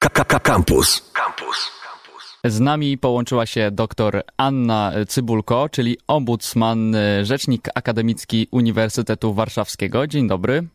[0.00, 1.12] Campus.
[1.12, 1.70] Campus.
[2.44, 10.06] Z nami połączyła się dr Anna Cybulko, czyli ombudsman, rzecznik akademicki Uniwersytetu Warszawskiego.
[10.06, 10.66] Dzień dobry.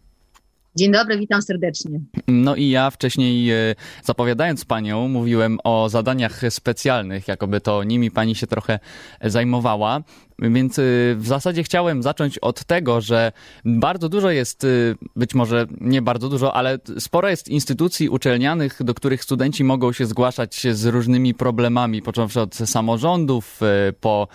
[0.75, 1.99] Dzień dobry, witam serdecznie.
[2.27, 8.35] No i ja wcześniej e, zapowiadając panią, mówiłem o zadaniach specjalnych, jakoby to nimi pani
[8.35, 8.79] się trochę
[9.21, 10.01] zajmowała.
[10.39, 13.31] Więc y, w zasadzie chciałem zacząć od tego, że
[13.65, 18.93] bardzo dużo jest, y, być może nie bardzo dużo, ale sporo jest instytucji uczelnianych, do
[18.93, 23.59] których studenci mogą się zgłaszać z różnymi problemami, począwszy od samorządów
[23.89, 24.27] y, po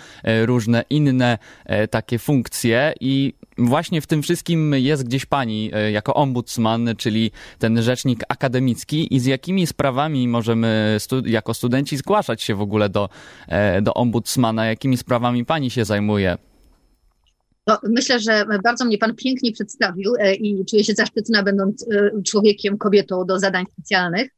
[0.45, 1.39] różne inne
[1.91, 2.93] takie funkcje.
[3.01, 9.15] I właśnie w tym wszystkim jest gdzieś pani jako ombudsman, czyli ten rzecznik akademicki.
[9.15, 13.09] I z jakimi sprawami możemy jako studenci zgłaszać się w ogóle do,
[13.83, 16.39] do ombudsmana, jakimi sprawami pani się zajmuje?
[17.67, 22.11] No, myślę, że bardzo mnie Pan pięknie przedstawił e, i czuję się zaszczytna, będąc e,
[22.23, 24.31] człowiekiem, kobietą do zadań specjalnych.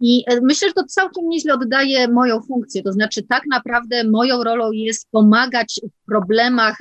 [0.00, 2.82] I e, myślę, że to całkiem nieźle oddaje moją funkcję.
[2.82, 6.78] To znaczy, tak naprawdę moją rolą jest pomagać w problemach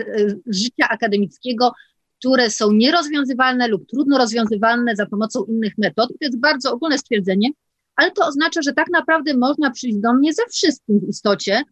[0.48, 1.72] życia akademickiego,
[2.20, 6.10] które są nierozwiązywalne lub trudno rozwiązywalne za pomocą innych metod.
[6.10, 7.50] To jest bardzo ogólne stwierdzenie,
[7.96, 11.64] ale to oznacza, że tak naprawdę można przyjść do mnie ze wszystkim w istocie,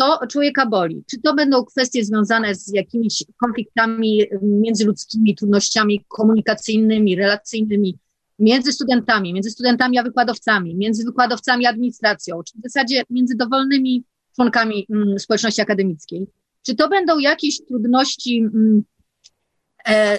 [0.00, 1.04] to człowieka boli.
[1.10, 7.98] Czy to będą kwestie związane z jakimiś konfliktami międzyludzkimi, trudnościami komunikacyjnymi, relacyjnymi,
[8.38, 14.04] między studentami, między studentami a wykładowcami, między wykładowcami a administracją, czy w zasadzie między dowolnymi
[14.34, 16.26] członkami mm, społeczności akademickiej.
[16.66, 18.82] Czy to będą jakieś trudności mm,
[19.88, 20.18] e,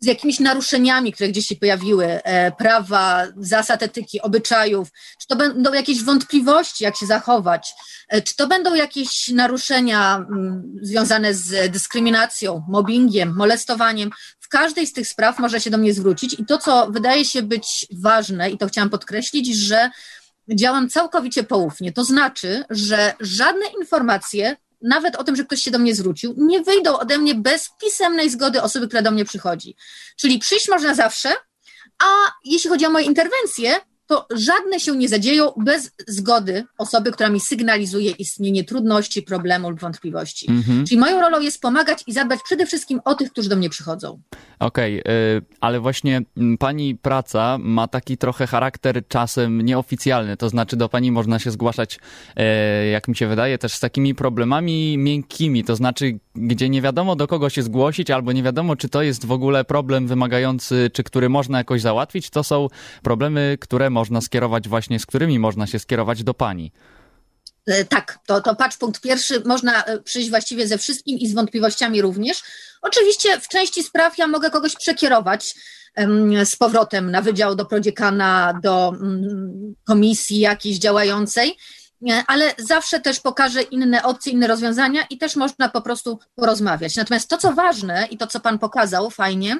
[0.00, 4.88] z jakimiś naruszeniami, które gdzieś się pojawiły, e, prawa, zasad etyki, obyczajów,
[5.20, 7.72] czy to będą jakieś wątpliwości, jak się zachować,
[8.08, 14.10] e, czy to będą jakieś naruszenia mm, związane z dyskryminacją, mobbingiem, molestowaniem.
[14.40, 17.42] W każdej z tych spraw może się do mnie zwrócić i to, co wydaje się
[17.42, 19.90] być ważne, i to chciałam podkreślić, że
[20.54, 21.92] działam całkowicie poufnie.
[21.92, 26.62] To znaczy, że żadne informacje nawet o tym, że ktoś się do mnie zwrócił, nie
[26.62, 29.76] wyjdą ode mnie bez pisemnej zgody osoby, która do mnie przychodzi.
[30.16, 31.32] Czyli przyjść można zawsze,
[32.02, 32.06] a
[32.44, 33.74] jeśli chodzi o moje interwencje,
[34.08, 39.80] to żadne się nie zadzieją bez zgody osoby, która mi sygnalizuje istnienie trudności, problemu lub
[39.80, 40.50] wątpliwości.
[40.50, 40.86] Mhm.
[40.86, 44.20] Czyli moją rolą jest pomagać i zadbać przede wszystkim o tych, którzy do mnie przychodzą.
[44.58, 46.22] Okej, okay, ale właśnie
[46.58, 51.98] pani praca ma taki trochę charakter czasem nieoficjalny, to znaczy do pani można się zgłaszać,
[52.36, 57.16] e, jak mi się wydaje, też z takimi problemami miękkimi, to znaczy gdzie nie wiadomo
[57.16, 61.02] do kogo się zgłosić, albo nie wiadomo, czy to jest w ogóle problem wymagający, czy
[61.02, 62.68] który można jakoś załatwić, to są
[63.02, 66.72] problemy, które można skierować właśnie, z którymi można się skierować do pani.
[67.66, 69.42] E, tak, to, to patrz punkt pierwszy.
[69.44, 72.42] Można e, przyjść właściwie ze wszystkim i z wątpliwościami również.
[72.82, 75.54] Oczywiście w części spraw ja mogę kogoś przekierować
[76.44, 81.56] z powrotem na wydział do prodziekana, do mm, komisji jakiejś działającej,
[82.26, 86.96] ale zawsze też pokażę inne opcje, inne rozwiązania i też można po prostu porozmawiać.
[86.96, 89.56] Natomiast to, co ważne i to, co Pan pokazał fajnie,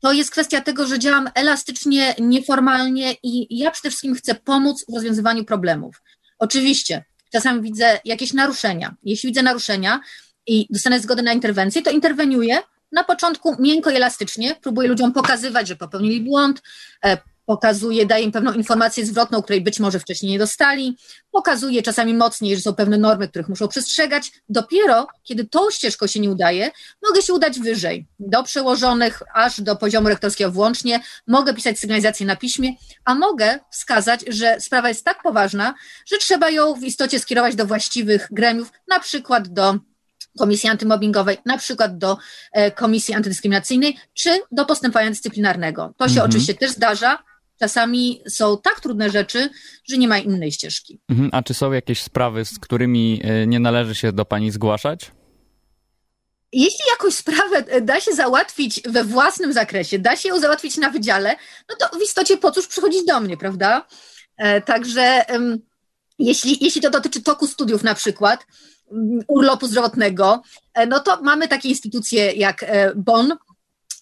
[0.00, 4.94] to jest kwestia tego, że działam elastycznie, nieformalnie i ja przede wszystkim chcę pomóc w
[4.94, 6.02] rozwiązywaniu problemów.
[6.38, 8.94] Oczywiście, czasami widzę jakieś naruszenia.
[9.02, 10.00] Jeśli widzę naruszenia
[10.46, 12.58] i dostanę zgodę na interwencję, to interweniuję
[12.92, 16.62] na początku miękko i elastycznie, próbuję ludziom pokazywać, że popełnili błąd,
[17.04, 17.18] e,
[17.48, 20.96] pokazuje, daje im pewną informację zwrotną, której być może wcześniej nie dostali,
[21.30, 24.32] pokazuje czasami mocniej, że są pewne normy, których muszą przestrzegać.
[24.48, 26.70] Dopiero, kiedy tą ścieżką się nie udaje,
[27.08, 32.36] mogę się udać wyżej, do przełożonych, aż do poziomu rektorskiego włącznie, mogę pisać sygnalizację na
[32.36, 32.72] piśmie,
[33.04, 35.74] a mogę wskazać, że sprawa jest tak poważna,
[36.06, 39.78] że trzeba ją w istocie skierować do właściwych gremiów, na przykład do
[40.38, 42.18] Komisji Antymobbingowej, na przykład do
[42.52, 45.94] e, Komisji Antydyskryminacyjnej, czy do postępowania dyscyplinarnego.
[45.96, 46.30] To się mhm.
[46.30, 47.18] oczywiście też zdarza,
[47.58, 49.50] czasami są tak trudne rzeczy,
[49.88, 51.00] że nie ma innej ścieżki.
[51.08, 51.30] Mhm.
[51.32, 55.12] A czy są jakieś sprawy, z którymi e, nie należy się do Pani zgłaszać?
[56.52, 60.90] Jeśli jakąś sprawę e, da się załatwić we własnym zakresie, da się ją załatwić na
[60.90, 61.36] wydziale,
[61.68, 63.86] no to w istocie po cóż przychodzić do mnie, prawda?
[64.36, 65.24] E, także
[66.18, 68.46] jeśli, jeśli to dotyczy toku studiów na przykład,
[68.92, 70.42] mm, urlopu zdrowotnego,
[70.88, 72.64] no to mamy takie instytucje jak
[72.96, 73.36] BON,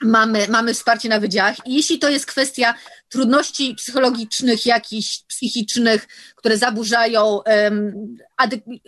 [0.03, 2.75] mamy, mamy wsparcie na wydziałach i jeśli to jest kwestia
[3.09, 8.17] trudności psychologicznych, jakichś psychicznych, które zaburzają um,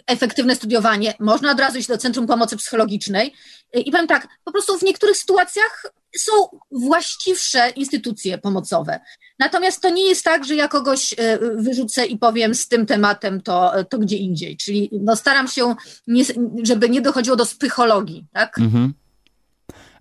[0.07, 3.33] efektywne studiowanie, można od razu iść do Centrum Pomocy Psychologicznej
[3.75, 6.33] i powiem tak, po prostu w niektórych sytuacjach są
[6.71, 9.01] właściwsze instytucje pomocowe.
[9.39, 13.41] Natomiast to nie jest tak, że ja kogoś e, wyrzucę i powiem z tym tematem
[13.41, 14.57] to, to gdzie indziej.
[14.57, 15.75] Czyli no staram się,
[16.07, 16.25] nie,
[16.63, 18.59] żeby nie dochodziło do psychologii, tak?
[18.59, 18.95] Mhm.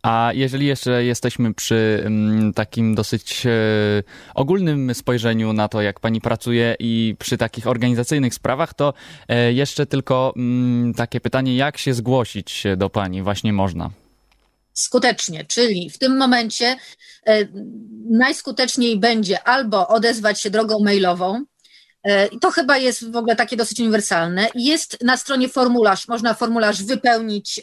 [0.03, 3.49] A jeżeli jeszcze jesteśmy przy mm, takim dosyć e,
[4.35, 8.94] ogólnym spojrzeniu na to, jak pani pracuje i przy takich organizacyjnych sprawach, to
[9.27, 13.89] e, jeszcze tylko mm, takie pytanie, jak się zgłosić do pani właśnie można?
[14.77, 16.75] skutecznie, czyli w tym momencie
[17.25, 17.47] e,
[18.09, 21.45] najskuteczniej będzie albo odezwać się drogą mailową,
[22.31, 24.48] i to chyba jest w ogóle takie dosyć uniwersalne.
[24.56, 27.62] Jest na stronie formularz, można formularz wypełnić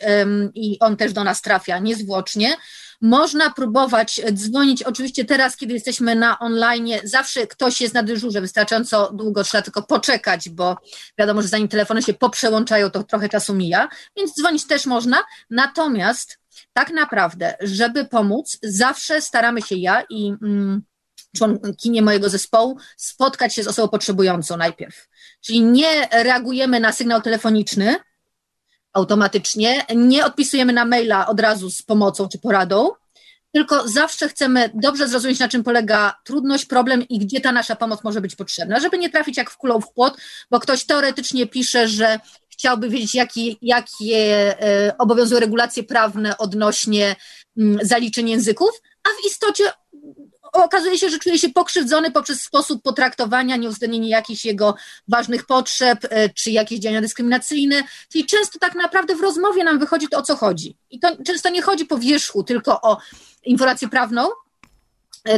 [0.55, 2.57] i on też do nas trafia niezwłocznie.
[3.01, 9.13] Można próbować dzwonić, oczywiście teraz, kiedy jesteśmy na online, zawsze ktoś jest na dyżurze, wystarczająco
[9.13, 10.77] długo trzeba tylko poczekać, bo
[11.19, 15.25] wiadomo, że zanim telefony się poprzełączają, to trochę czasu mija, więc dzwonić też można.
[15.51, 16.39] Natomiast
[16.73, 20.83] tak naprawdę, żeby pomóc, zawsze staramy się ja i mm,
[21.37, 25.09] członkinie mojego zespołu spotkać się z osobą potrzebującą najpierw.
[25.41, 27.97] Czyli nie reagujemy na sygnał telefoniczny
[28.93, 32.91] automatycznie, nie odpisujemy na maila od razu z pomocą czy poradą,
[33.53, 38.05] tylko zawsze chcemy dobrze zrozumieć, na czym polega trudność, problem i gdzie ta nasza pomoc
[38.05, 40.17] może być potrzebna, żeby nie trafić jak w kulą w płot,
[40.51, 44.17] bo ktoś teoretycznie pisze, że chciałby wiedzieć, jaki, jakie
[44.63, 47.17] e, obowiązują regulacje prawne odnośnie
[47.59, 48.71] mm, zaliczeń języków,
[49.05, 49.65] a w istocie
[50.63, 54.75] okazuje się, że czuje się pokrzywdzony poprzez sposób potraktowania, nieuwzględnienie jakichś jego
[55.09, 57.83] ważnych potrzeb, e, czy jakieś działania dyskryminacyjne.
[58.13, 60.77] Czyli często tak naprawdę w rozmowie nam wychodzi to, o co chodzi.
[60.91, 62.99] I to często nie chodzi po wierzchu tylko o
[63.45, 64.29] informację prawną,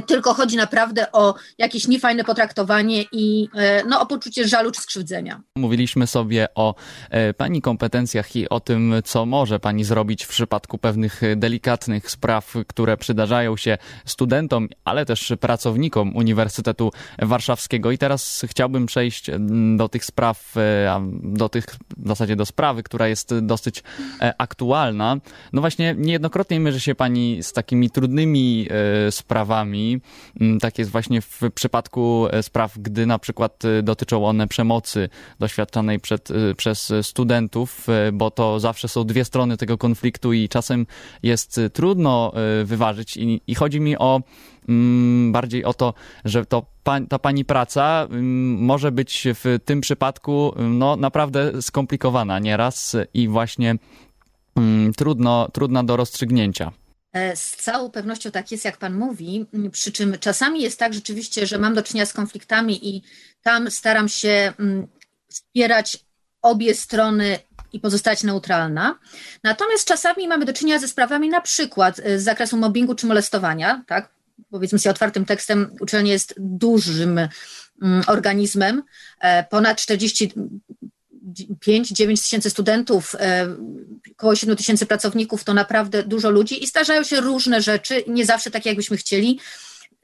[0.07, 5.41] tylko chodzi naprawdę o jakieś niefajne potraktowanie i e, no, o poczucie żalu czy skrzywdzenia.
[5.57, 6.75] Mówiliśmy sobie o
[7.11, 12.55] e, Pani kompetencjach i o tym, co może Pani zrobić w przypadku pewnych delikatnych spraw,
[12.67, 17.91] które przydarzają się studentom, ale też pracownikom Uniwersytetu Warszawskiego.
[17.91, 19.31] I teraz chciałbym przejść
[19.77, 20.55] do tych spraw,
[21.23, 21.67] do tych,
[21.97, 23.83] w zasadzie do sprawy, która jest dosyć
[24.39, 25.17] aktualna.
[25.53, 28.69] No właśnie, niejednokrotnie mierzy się Pani z takimi trudnymi
[29.11, 29.76] sprawami,
[30.41, 35.09] Mm, tak jest właśnie w przypadku e, spraw, gdy na przykład e, dotyczą one przemocy
[35.39, 40.87] doświadczanej przed, e, przez studentów, bo to zawsze są dwie strony tego konfliktu i czasem
[41.23, 42.33] jest trudno
[42.65, 43.17] wyważyć.
[43.17, 44.21] I, i chodzi mi o
[44.69, 45.95] mm, bardziej o to,
[46.25, 46.67] że to
[47.09, 53.77] ta pani praca mm, może być w tym przypadku no, naprawdę skomplikowana nieraz i właśnie
[54.97, 56.73] trudno, trudna do rozstrzygnięcia.
[57.17, 61.47] E, z całą pewnością tak jest, jak Pan mówi, przy czym czasami jest tak rzeczywiście,
[61.47, 63.03] że mam do czynienia z konfliktami i
[63.43, 64.53] tam staram się
[65.29, 65.99] wspierać
[66.43, 67.39] obie strony
[67.73, 68.99] i pozostać neutralna.
[69.43, 73.85] Natomiast czasami mamy do czynienia ze sprawami na przykład e, z zakresu mobbingu czy molestowania,
[73.87, 74.09] tak?
[74.51, 77.21] Powiedzmy sobie otwartym tekstem, uczelnia jest dużym
[78.07, 78.83] organizmem,
[79.21, 80.33] e, ponad 40
[81.67, 83.57] 5-9 tysięcy studentów, e,
[84.13, 88.51] około 7 tysięcy pracowników to naprawdę dużo ludzi i zdarzają się różne rzeczy, nie zawsze
[88.51, 89.41] tak, jakbyśmy chcieli.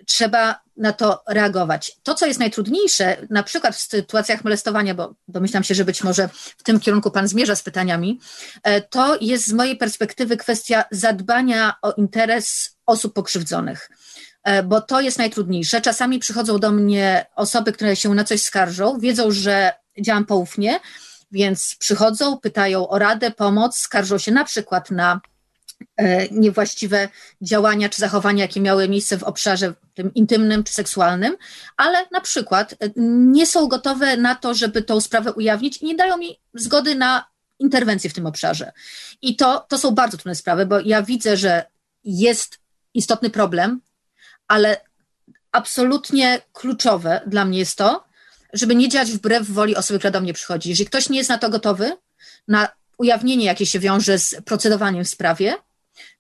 [0.07, 1.97] Trzeba na to reagować.
[2.03, 6.29] To, co jest najtrudniejsze, na przykład w sytuacjach molestowania, bo domyślam się, że być może
[6.59, 8.21] w tym kierunku Pan zmierza z pytaniami,
[8.63, 13.91] e, to jest z mojej perspektywy kwestia zadbania o interes osób pokrzywdzonych
[14.45, 15.81] e, bo to jest najtrudniejsze.
[15.81, 20.81] Czasami przychodzą do mnie osoby, które się na coś skarżą, wiedzą, że działam poufnie,
[21.33, 25.21] więc przychodzą, pytają o radę, pomoc, skarżą się na przykład na
[25.97, 27.09] e, niewłaściwe
[27.43, 31.37] działania czy zachowania, jakie miały miejsce w obszarze tym intymnym czy seksualnym,
[31.77, 35.95] ale na przykład e, nie są gotowe na to, żeby tą sprawę ujawnić i nie
[35.95, 37.25] dają mi zgody na
[37.59, 38.73] interwencję w tym obszarze.
[39.23, 41.65] I to, to są bardzo trudne sprawy, bo ja widzę, że
[42.05, 42.59] jest
[42.95, 43.81] istotny problem,
[44.49, 44.81] ale
[45.53, 48.05] absolutnie kluczowe dla mnie jest to,
[48.53, 50.71] żeby nie działać wbrew woli osoby, która do mnie przychodzi.
[50.71, 51.97] Jeżeli ktoś nie jest na to gotowy,
[52.49, 52.69] na
[52.99, 55.55] ujawnienie, jakie się wiąże z procedowaniem w sprawie,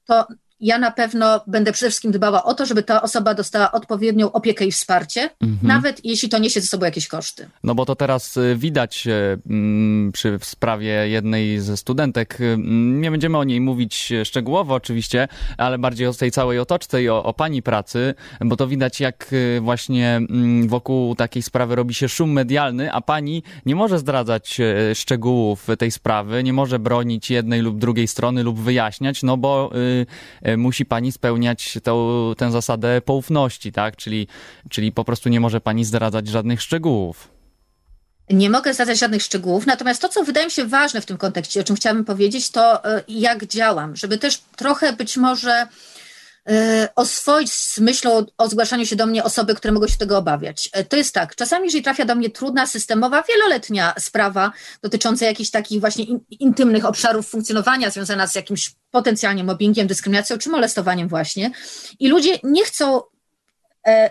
[0.04, 0.26] to
[0.62, 4.64] ja na pewno będę przede wszystkim dbała o to, żeby ta osoba dostała odpowiednią opiekę
[4.64, 5.59] i wsparcie, mhm.
[5.62, 7.49] nawet jeśli to niesie ze sobą jakieś koszty.
[7.64, 12.40] No bo to teraz y, widać y, mm, przy sprawie jednej ze studentek.
[12.40, 15.28] Y, mm, nie będziemy o niej mówić szczegółowo oczywiście,
[15.59, 19.31] ale bardziej o tej całej otoczce i o, o pani pracy, bo to widać jak
[19.61, 24.59] właśnie mm, wokół takiej sprawy robi się szum medialny, a pani nie może zdradzać
[24.95, 29.71] szczegółów tej sprawy, nie może bronić jednej lub drugiej strony lub wyjaśniać, no bo
[30.56, 33.97] musi pani spełniać tą, tę zasadę poufności, tak?
[33.97, 34.28] Czyli,
[34.71, 37.28] czyli po prostu nie może pani zdradzać żadnych szczegółów.
[38.30, 41.61] Nie mogę zdradzać żadnych szczegółów, natomiast to, co wydaje mi się ważne w tym kontekście,
[41.61, 45.66] o czym chciałabym powiedzieć, to e, jak działam, żeby też trochę być może E,
[46.96, 50.70] oswoić z myślą o zgłaszaniu się do mnie osoby, które mogą się tego obawiać.
[50.72, 55.50] E, to jest tak, czasami jeżeli trafia do mnie trudna, systemowa, wieloletnia sprawa dotycząca jakichś
[55.50, 61.50] takich właśnie in, intymnych obszarów funkcjonowania związana z jakimś potencjalnie mobbingiem, dyskryminacją czy molestowaniem właśnie
[61.99, 63.00] i ludzie nie chcą
[63.87, 64.11] e,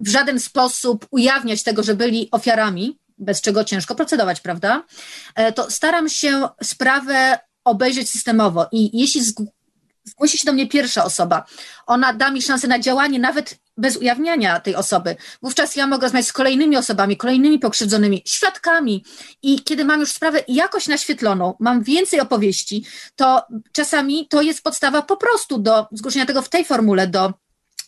[0.00, 4.84] w żaden sposób ujawniać tego, że byli ofiarami, bez czego ciężko procedować, prawda?
[5.34, 9.20] E, to staram się sprawę obejrzeć systemowo i jeśli
[10.06, 11.44] zgłosi się do mnie pierwsza osoba,
[11.86, 15.16] ona da mi szansę na działanie nawet bez ujawniania tej osoby.
[15.42, 19.04] Wówczas ja mogę rozmawiać z kolejnymi osobami, kolejnymi pokrzywdzonymi, świadkami.
[19.42, 22.84] I kiedy mam już sprawę jakoś naświetloną, mam więcej opowieści,
[23.16, 27.32] to czasami to jest podstawa po prostu do zgłoszenia tego w tej formule do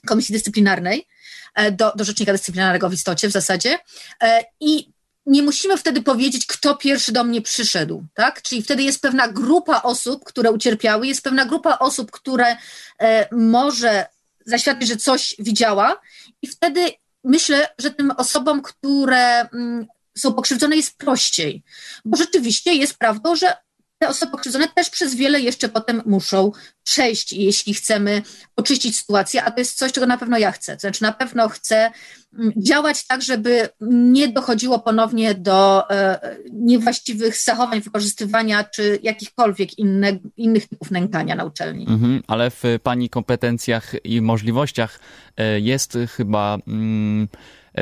[0.06, 1.06] komisji dyscyplinarnej,
[1.54, 3.78] e, do, do rzecznika dyscyplinarnego w istocie w zasadzie.
[4.22, 4.92] E, i
[5.28, 8.42] nie musimy wtedy powiedzieć, kto pierwszy do mnie przyszedł, tak?
[8.42, 12.56] Czyli wtedy jest pewna grupa osób, które ucierpiały, jest pewna grupa osób, które
[13.00, 14.06] e, może
[14.46, 16.00] zaświadczyć, że coś widziała,
[16.42, 16.92] i wtedy
[17.24, 19.86] myślę, że tym osobom, które mm,
[20.18, 21.62] są pokrzywdzone, jest prościej,
[22.04, 23.56] bo rzeczywiście jest prawdą, że
[23.98, 26.52] te osoby pokrzywdzone też przez wiele jeszcze potem muszą
[26.84, 28.22] przejść, jeśli chcemy
[28.56, 30.76] oczyścić sytuację, a to jest coś, czego na pewno ja chcę.
[30.80, 31.90] Znaczy na pewno chcę
[32.38, 40.18] mm, działać tak, żeby nie dochodziło ponownie do e, niewłaściwych zachowań, wykorzystywania czy jakichkolwiek inne,
[40.36, 41.86] innych typów nękania na uczelni.
[41.88, 45.00] Mhm, ale w Pani kompetencjach i możliwościach
[45.36, 46.58] e, jest chyba...
[46.66, 47.28] Mm,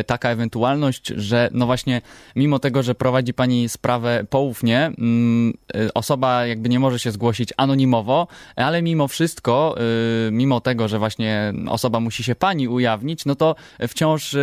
[0.04, 2.00] taka ewentualność, że no właśnie
[2.36, 7.52] mimo tego, że prowadzi pani sprawę poufnie, mm, e, osoba jakby nie może się zgłosić
[7.56, 8.26] anonimowo,
[8.56, 13.54] ale mimo wszystko, e, mimo tego, że właśnie osoba musi się pani ujawnić, no to
[13.88, 14.36] wciąż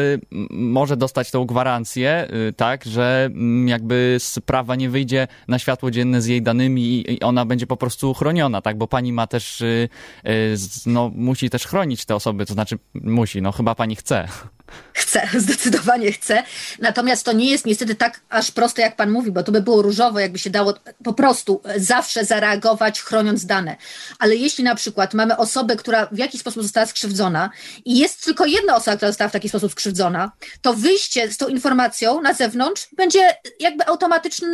[0.50, 6.26] może dostać tą gwarancję, tak, że mm, jakby sprawa nie wyjdzie na światło dzienne z
[6.26, 9.64] jej danymi i ona będzie po prostu chroniona, tak, bo pani ma też,
[10.86, 14.28] no musi też chronić te osoby, to znaczy musi, no chyba pani chce.
[14.94, 16.44] Chcę, zdecydowanie chcę.
[16.80, 19.82] Natomiast to nie jest niestety tak aż proste, jak pan mówi, bo to by było
[19.82, 23.76] różowo, jakby się dało po prostu zawsze zareagować, chroniąc dane.
[24.20, 27.50] Ale jeśli na przykład mamy osobę, która w jakiś sposób została skrzywdzona
[27.86, 31.48] i jest tylko jedna osoba, która została w taki sposób skrzywdzona, to wyjście z tą
[31.48, 34.48] informacją na zewnątrz będzie jakby automatycznie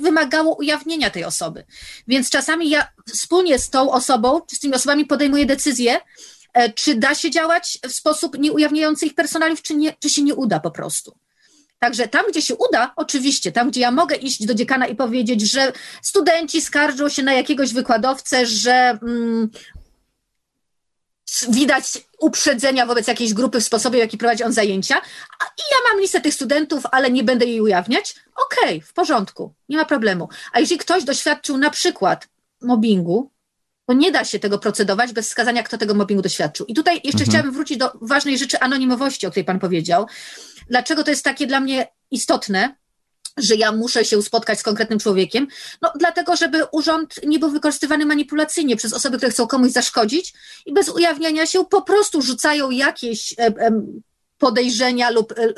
[0.00, 1.64] wymagało ujawnienia tej osoby.
[2.08, 6.39] Więc czasami ja wspólnie z tą osobą, czy z tymi osobami podejmuję decyzję, E,
[6.74, 10.60] czy da się działać w sposób nieujawniający ich personaliów, czy, nie, czy się nie uda
[10.60, 11.16] po prostu.
[11.78, 15.52] Także tam, gdzie się uda, oczywiście, tam, gdzie ja mogę iść do dziekana i powiedzieć,
[15.52, 19.50] że studenci skarżą się na jakiegoś wykładowcę, że mm,
[21.48, 21.84] widać
[22.18, 24.96] uprzedzenia wobec jakiejś grupy w sposobie, w jaki prowadzi on zajęcia,
[25.58, 28.14] i ja mam listę tych studentów, ale nie będę jej ujawniać,
[28.46, 30.28] okej, okay, w porządku, nie ma problemu.
[30.52, 32.28] A jeżeli ktoś doświadczył na przykład
[32.62, 33.30] mobbingu,
[33.90, 36.66] bo nie da się tego procedować bez wskazania, kto tego mobbingu doświadczył.
[36.66, 37.28] I tutaj jeszcze mhm.
[37.30, 40.06] chciałabym wrócić do ważnej rzeczy anonimowości, o której Pan powiedział.
[40.68, 42.74] Dlaczego to jest takie dla mnie istotne?
[43.36, 45.46] że ja muszę się spotkać z konkretnym człowiekiem,
[45.82, 50.34] no dlatego, żeby urząd nie był wykorzystywany manipulacyjnie przez osoby, które chcą komuś zaszkodzić
[50.66, 53.82] i bez ujawniania się po prostu rzucają jakieś e, e,
[54.38, 55.54] podejrzenia lub, e,